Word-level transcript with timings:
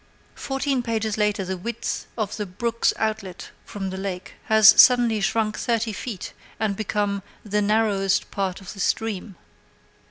Fourteen 0.33 0.81
pages 0.81 1.15
later 1.15 1.45
the 1.45 1.55
width 1.57 2.07
of 2.17 2.35
the 2.35 2.47
brook's 2.47 2.91
outlet 2.97 3.51
from 3.65 3.91
the 3.91 3.97
lake 3.99 4.33
has 4.45 4.69
suddenly 4.81 5.21
shrunk 5.21 5.59
thirty 5.59 5.93
feet, 5.93 6.33
and 6.59 6.75
become 6.75 7.21
"the 7.45 7.61
narrowest 7.61 8.31
part 8.31 8.59
of 8.61 8.73
the 8.73 8.79
stream." 8.79 9.35